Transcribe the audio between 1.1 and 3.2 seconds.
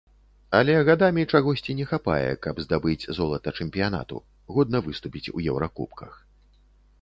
чагосьці не хапае, каб здабыць